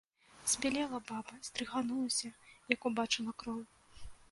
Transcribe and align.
Збялела 0.53 0.99
баба, 1.09 1.35
здрыганулася, 1.51 2.33
як 2.75 2.81
убачыла 2.93 3.31
кроў. 3.45 3.61